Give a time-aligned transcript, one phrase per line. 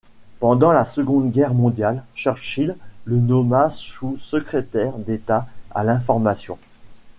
[0.39, 6.57] Pendant la Seconde Guerre mondiale, Churchill le nomma sous-secrétaire d'État à l'Information.